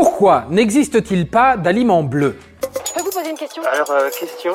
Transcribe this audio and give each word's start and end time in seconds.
Pourquoi 0.00 0.44
n'existe-t-il 0.48 1.26
pas 1.26 1.56
d'aliments 1.56 2.04
bleus 2.04 2.38
Je 2.86 2.92
peux 2.92 3.00
vous 3.00 3.10
poser 3.10 3.30
une 3.30 3.36
question 3.36 3.64
Alors, 3.64 3.90
euh, 3.90 4.08
question 4.10 4.52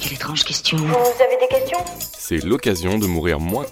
Quelle 0.00 0.14
étrange 0.14 0.44
question. 0.44 0.78
Vous 0.78 1.22
avez 1.22 1.36
des 1.38 1.54
questions 1.54 1.78
C'est 2.16 2.42
l'occasion 2.42 2.98
de 2.98 3.06
mourir 3.06 3.38
moins. 3.38 3.66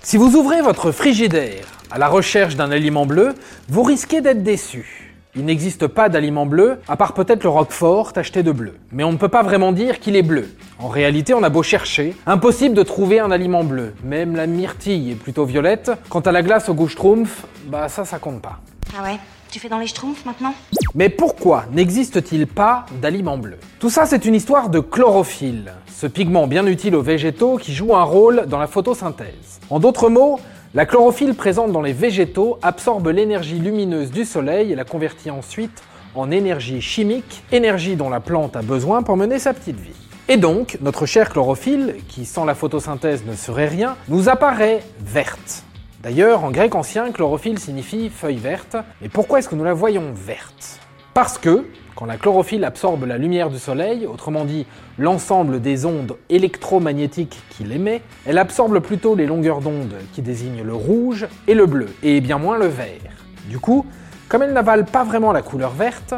Si 0.00 0.16
vous 0.16 0.36
ouvrez 0.36 0.62
votre 0.62 0.92
frigidaire 0.92 1.64
à 1.90 1.98
la 1.98 2.06
recherche 2.06 2.54
d'un 2.54 2.70
aliment 2.70 3.04
bleu, 3.04 3.34
vous 3.68 3.82
risquez 3.82 4.20
d'être 4.20 4.44
déçu. 4.44 5.12
Il 5.34 5.44
n'existe 5.44 5.88
pas 5.88 6.08
d'aliment 6.08 6.46
bleu, 6.46 6.78
à 6.86 6.96
part 6.96 7.12
peut-être 7.12 7.42
le 7.42 7.48
roquefort 7.48 8.12
tacheté 8.12 8.44
de 8.44 8.52
bleu. 8.52 8.76
Mais 8.92 9.02
on 9.02 9.10
ne 9.10 9.16
peut 9.16 9.26
pas 9.26 9.42
vraiment 9.42 9.72
dire 9.72 9.98
qu'il 9.98 10.14
est 10.14 10.22
bleu. 10.22 10.54
En 10.78 10.86
réalité, 10.86 11.34
on 11.34 11.42
a 11.42 11.48
beau 11.48 11.64
chercher, 11.64 12.14
impossible 12.26 12.76
de 12.76 12.84
trouver 12.84 13.18
un 13.18 13.32
aliment 13.32 13.64
bleu. 13.64 13.92
Même 14.04 14.36
la 14.36 14.46
myrtille 14.46 15.10
est 15.10 15.16
plutôt 15.16 15.44
violette. 15.44 15.90
Quant 16.10 16.20
à 16.20 16.30
la 16.30 16.42
glace 16.42 16.68
au 16.68 16.74
goût 16.74 16.86
schtroumpf, 16.86 17.44
bah 17.66 17.88
ça, 17.88 18.04
ça 18.04 18.20
compte 18.20 18.40
pas. 18.40 18.60
Ah 18.96 19.02
ouais? 19.02 19.18
Tu 19.54 19.60
fais 19.60 19.68
dans 19.68 19.78
les 19.78 19.86
schtroumpfs 19.86 20.24
maintenant 20.24 20.52
Mais 20.96 21.08
pourquoi 21.08 21.66
n'existe-t-il 21.70 22.48
pas 22.48 22.86
d'aliments 23.00 23.38
bleus? 23.38 23.60
Tout 23.78 23.88
ça, 23.88 24.04
c'est 24.04 24.24
une 24.24 24.34
histoire 24.34 24.68
de 24.68 24.80
chlorophylle, 24.80 25.74
ce 25.86 26.08
pigment 26.08 26.48
bien 26.48 26.66
utile 26.66 26.96
aux 26.96 27.02
végétaux 27.02 27.56
qui 27.56 27.72
joue 27.72 27.94
un 27.94 28.02
rôle 28.02 28.46
dans 28.48 28.58
la 28.58 28.66
photosynthèse. 28.66 29.60
En 29.70 29.78
d'autres 29.78 30.08
mots, 30.08 30.40
la 30.74 30.86
chlorophylle 30.86 31.36
présente 31.36 31.70
dans 31.70 31.82
les 31.82 31.92
végétaux 31.92 32.58
absorbe 32.62 33.06
l'énergie 33.06 33.60
lumineuse 33.60 34.10
du 34.10 34.24
soleil 34.24 34.72
et 34.72 34.74
la 34.74 34.82
convertit 34.82 35.30
ensuite 35.30 35.84
en 36.16 36.32
énergie 36.32 36.80
chimique, 36.80 37.44
énergie 37.52 37.94
dont 37.94 38.10
la 38.10 38.18
plante 38.18 38.56
a 38.56 38.62
besoin 38.62 39.04
pour 39.04 39.16
mener 39.16 39.38
sa 39.38 39.54
petite 39.54 39.78
vie. 39.78 39.94
Et 40.26 40.36
donc, 40.36 40.78
notre 40.80 41.06
chère 41.06 41.30
chlorophylle, 41.30 41.94
qui 42.08 42.24
sans 42.24 42.44
la 42.44 42.56
photosynthèse 42.56 43.24
ne 43.24 43.36
serait 43.36 43.68
rien, 43.68 43.94
nous 44.08 44.28
apparaît 44.28 44.82
verte. 44.98 45.62
D'ailleurs, 46.04 46.44
en 46.44 46.50
grec 46.50 46.74
ancien, 46.74 47.10
chlorophylle 47.12 47.58
signifie 47.58 48.10
feuille 48.10 48.36
verte. 48.36 48.76
Et 49.00 49.08
pourquoi 49.08 49.38
est-ce 49.38 49.48
que 49.48 49.54
nous 49.54 49.64
la 49.64 49.72
voyons 49.72 50.12
verte? 50.12 50.78
Parce 51.14 51.38
que, 51.38 51.64
quand 51.96 52.04
la 52.04 52.18
chlorophylle 52.18 52.62
absorbe 52.64 53.04
la 53.04 53.16
lumière 53.16 53.48
du 53.48 53.58
soleil, 53.58 54.06
autrement 54.06 54.44
dit 54.44 54.66
l'ensemble 54.98 55.62
des 55.62 55.86
ondes 55.86 56.14
électromagnétiques 56.28 57.40
qu'il 57.48 57.72
émet, 57.72 58.02
elle 58.26 58.36
absorbe 58.36 58.80
plutôt 58.80 59.14
les 59.14 59.24
longueurs 59.24 59.62
d'onde 59.62 59.94
qui 60.12 60.20
désignent 60.20 60.62
le 60.62 60.74
rouge 60.74 61.26
et 61.48 61.54
le 61.54 61.64
bleu, 61.64 61.88
et 62.02 62.20
bien 62.20 62.36
moins 62.36 62.58
le 62.58 62.66
vert. 62.66 63.24
Du 63.48 63.58
coup, 63.58 63.86
comme 64.28 64.42
elle 64.42 64.52
n'avale 64.52 64.84
pas 64.84 65.04
vraiment 65.04 65.32
la 65.32 65.40
couleur 65.40 65.70
verte, 65.70 66.12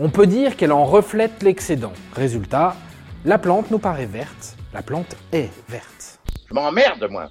on 0.00 0.10
peut 0.10 0.26
dire 0.26 0.56
qu'elle 0.56 0.72
en 0.72 0.84
reflète 0.84 1.44
l'excédent. 1.44 1.92
Résultat, 2.12 2.74
la 3.24 3.38
plante 3.38 3.70
nous 3.70 3.78
paraît 3.78 4.06
verte, 4.06 4.56
la 4.74 4.82
plante 4.82 5.14
est 5.32 5.50
verte. 5.68 6.18
Je 6.48 6.54
m'emmerde, 6.54 7.06
moi. 7.08 7.30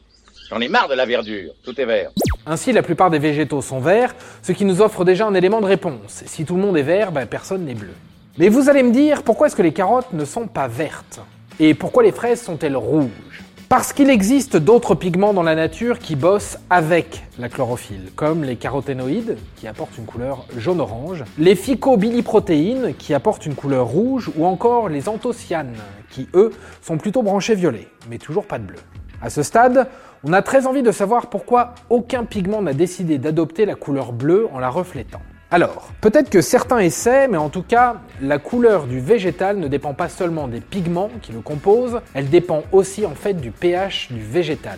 J'en 0.49 0.61
ai 0.61 0.69
marre 0.69 0.87
de 0.87 0.93
la 0.93 1.05
verdure. 1.05 1.51
Tout 1.63 1.79
est 1.79 1.85
vert. 1.85 2.11
Ainsi, 2.45 2.71
la 2.71 2.81
plupart 2.81 3.09
des 3.09 3.19
végétaux 3.19 3.61
sont 3.61 3.79
verts, 3.79 4.15
ce 4.41 4.53
qui 4.53 4.63
nous 4.63 4.81
offre 4.81 5.03
déjà 5.03 5.27
un 5.27 5.33
élément 5.33 5.59
de 5.59 5.65
réponse. 5.65 6.23
Si 6.25 6.45
tout 6.45 6.55
le 6.55 6.61
monde 6.61 6.77
est 6.77 6.83
vert, 6.83 7.11
ben, 7.11 7.25
personne 7.25 7.65
n'est 7.65 7.73
bleu. 7.73 7.93
Mais 8.37 8.47
vous 8.47 8.69
allez 8.69 8.83
me 8.83 8.91
dire, 8.91 9.23
pourquoi 9.23 9.47
est-ce 9.47 9.57
que 9.57 9.61
les 9.61 9.73
carottes 9.73 10.13
ne 10.13 10.23
sont 10.23 10.47
pas 10.47 10.69
vertes? 10.69 11.19
Et 11.59 11.73
pourquoi 11.73 12.03
les 12.03 12.13
fraises 12.13 12.41
sont-elles 12.41 12.77
rouges? 12.77 13.43
Parce 13.67 13.91
qu'il 13.91 14.09
existe 14.09 14.55
d'autres 14.55 14.95
pigments 14.95 15.33
dans 15.33 15.43
la 15.43 15.55
nature 15.55 15.99
qui 15.99 16.15
bossent 16.15 16.57
avec 16.69 17.23
la 17.37 17.49
chlorophylle, 17.49 18.11
comme 18.15 18.45
les 18.45 18.55
caroténoïdes, 18.55 19.35
qui 19.57 19.67
apportent 19.67 19.97
une 19.97 20.05
couleur 20.05 20.45
jaune-orange, 20.55 21.25
les 21.37 21.55
phycobiliprotéines, 21.55 22.93
qui 22.97 23.13
apportent 23.13 23.45
une 23.45 23.55
couleur 23.55 23.87
rouge, 23.87 24.31
ou 24.37 24.45
encore 24.45 24.87
les 24.87 25.09
anthocyanes, 25.09 25.75
qui 26.09 26.29
eux 26.33 26.53
sont 26.81 26.97
plutôt 26.97 27.23
branchés 27.23 27.55
violets, 27.55 27.89
mais 28.09 28.17
toujours 28.17 28.45
pas 28.45 28.59
de 28.59 28.63
bleu. 28.63 28.79
À 29.21 29.29
ce 29.29 29.41
stade, 29.41 29.87
on 30.23 30.33
a 30.33 30.41
très 30.41 30.67
envie 30.67 30.83
de 30.83 30.91
savoir 30.91 31.27
pourquoi 31.27 31.73
aucun 31.89 32.23
pigment 32.23 32.61
n'a 32.61 32.73
décidé 32.73 33.17
d'adopter 33.17 33.65
la 33.65 33.75
couleur 33.75 34.13
bleue 34.13 34.47
en 34.53 34.59
la 34.59 34.69
reflétant. 34.69 35.21
Alors, 35.49 35.91
peut-être 36.01 36.29
que 36.29 36.41
certains 36.41 36.79
essaient, 36.79 37.27
mais 37.27 37.37
en 37.37 37.49
tout 37.49 37.63
cas, 37.63 38.01
la 38.21 38.37
couleur 38.37 38.85
du 38.85 38.99
végétal 38.99 39.57
ne 39.57 39.67
dépend 39.67 39.93
pas 39.93 40.09
seulement 40.09 40.47
des 40.47 40.59
pigments 40.59 41.09
qui 41.21 41.31
le 41.31 41.39
composent, 41.39 42.01
elle 42.13 42.29
dépend 42.29 42.63
aussi 42.71 43.05
en 43.05 43.15
fait 43.15 43.33
du 43.33 43.51
pH 43.51 44.11
du 44.11 44.21
végétal. 44.21 44.77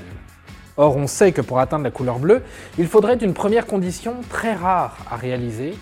Or, 0.77 0.95
on 0.95 1.07
sait 1.07 1.31
que 1.33 1.41
pour 1.41 1.59
atteindre 1.59 1.83
la 1.83 1.91
couleur 1.91 2.19
bleue, 2.19 2.41
il 2.77 2.87
faudrait 2.87 3.15
une 3.15 3.33
première 3.33 3.65
condition 3.65 4.17
très 4.29 4.53
rare 4.53 4.95
à 5.11 5.17
réaliser, 5.17 5.73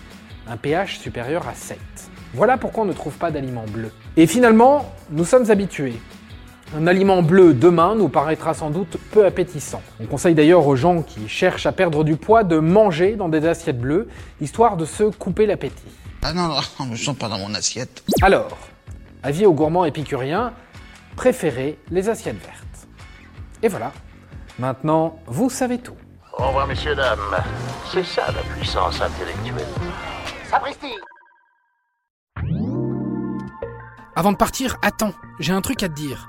un 0.48 0.56
pH 0.56 0.98
supérieur 0.98 1.46
à 1.46 1.54
7. 1.54 1.78
Voilà 2.34 2.56
pourquoi 2.56 2.82
on 2.82 2.86
ne 2.86 2.92
trouve 2.92 3.16
pas 3.16 3.30
d'aliments 3.30 3.66
bleus. 3.70 3.92
Et 4.16 4.26
finalement, 4.26 4.92
nous 5.10 5.24
sommes 5.24 5.50
habitués. 5.50 6.00
Un 6.76 6.86
aliment 6.86 7.22
bleu 7.22 7.54
demain 7.54 7.94
nous 7.94 8.10
paraîtra 8.10 8.52
sans 8.52 8.68
doute 8.68 8.98
peu 9.10 9.24
appétissant. 9.24 9.80
On 10.00 10.06
conseille 10.06 10.34
d'ailleurs 10.34 10.66
aux 10.66 10.76
gens 10.76 11.00
qui 11.02 11.26
cherchent 11.26 11.64
à 11.64 11.72
perdre 11.72 12.04
du 12.04 12.16
poids 12.16 12.44
de 12.44 12.58
manger 12.58 13.16
dans 13.16 13.30
des 13.30 13.46
assiettes 13.46 13.80
bleues, 13.80 14.06
histoire 14.42 14.76
de 14.76 14.84
se 14.84 15.04
couper 15.04 15.46
l'appétit. 15.46 15.88
Ah 16.22 16.34
non, 16.34 16.48
non, 16.48 16.60
je 16.80 16.84
ne 16.90 16.96
sens 16.96 17.16
pas 17.16 17.28
dans 17.28 17.38
mon 17.38 17.54
assiette. 17.54 18.04
Alors, 18.20 18.58
avis 19.22 19.46
aux 19.46 19.54
gourmands 19.54 19.86
épicuriens, 19.86 20.52
préférez 21.16 21.78
les 21.90 22.10
assiettes 22.10 22.36
vertes. 22.36 22.88
Et 23.62 23.68
voilà, 23.68 23.90
maintenant 24.58 25.18
vous 25.26 25.48
savez 25.48 25.78
tout. 25.78 25.96
Au 26.36 26.48
revoir, 26.48 26.66
messieurs, 26.66 26.94
dames. 26.94 27.18
C'est 27.90 28.04
ça 28.04 28.26
la 28.26 28.42
puissance 28.54 29.00
intellectuelle. 29.00 29.66
Sapristi 30.50 30.92
Avant 34.14 34.32
de 34.32 34.36
partir, 34.36 34.76
attends, 34.82 35.14
j'ai 35.40 35.52
un 35.54 35.62
truc 35.62 35.82
à 35.82 35.88
te 35.88 35.94
dire. 35.94 36.28